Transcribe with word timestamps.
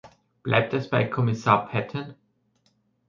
Bleibt 0.41 0.73
es 0.73 0.89
bei 0.89 1.03
Kommissar 1.05 1.67
Patten? 1.67 2.15